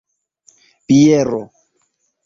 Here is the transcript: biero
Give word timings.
biero 0.95 1.43